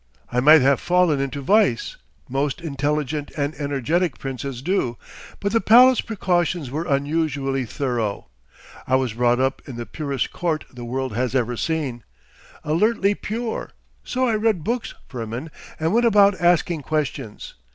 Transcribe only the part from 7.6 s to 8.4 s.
thorough.